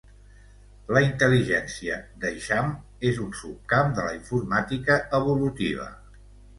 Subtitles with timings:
[0.97, 2.73] La intel·ligència d'eixam
[3.13, 5.91] és un subcamp de la informàtica evolutiva.